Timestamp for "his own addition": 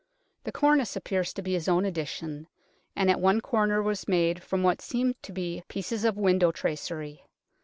1.53-2.47